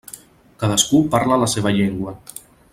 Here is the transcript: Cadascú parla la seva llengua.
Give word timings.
Cadascú 0.63 1.03
parla 1.17 1.39
la 1.43 1.51
seva 1.55 1.77
llengua. 1.81 2.19